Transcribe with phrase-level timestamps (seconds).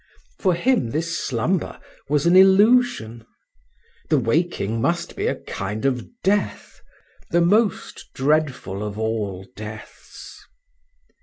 [0.39, 3.23] For him this slumber was an illusion,
[4.09, 6.81] the waking must be a kind of death,
[7.29, 10.39] the most dreadful of all deaths.